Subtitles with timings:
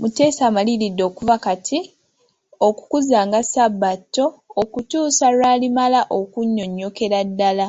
[0.00, 1.78] Muteesa amaliridde okuva kati,
[2.68, 4.24] okukuzanga Sabbato
[4.62, 7.68] okutuusa lw'alimala okunnyonnyokera ddala.